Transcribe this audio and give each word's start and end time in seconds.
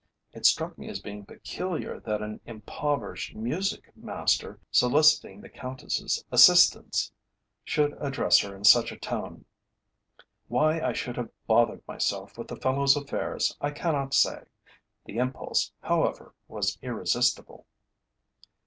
It 0.33 0.47
struck 0.47 0.79
me 0.79 0.89
as 0.89 0.99
being 0.99 1.25
peculiar 1.27 1.99
that 1.99 2.23
an 2.23 2.41
impoverished 2.45 3.35
music 3.35 3.95
master, 3.95 4.59
soliciting 4.71 5.41
the 5.41 5.47
Countess's 5.49 6.25
assistance, 6.31 7.11
should 7.63 7.95
address 8.01 8.39
her 8.39 8.55
in 8.57 8.63
such 8.63 8.91
a 8.91 8.97
tone. 8.97 9.45
Why 10.47 10.81
I 10.81 10.93
should 10.93 11.17
have 11.17 11.29
bothered 11.45 11.87
myself 11.87 12.35
with 12.35 12.47
the 12.47 12.57
fellow's 12.57 12.95
affairs 12.95 13.55
I 13.61 13.69
cannot 13.69 14.15
say. 14.15 14.45
The 15.05 15.17
impulse, 15.19 15.71
however, 15.81 16.33
was 16.47 16.79
irresistible. 16.81 17.67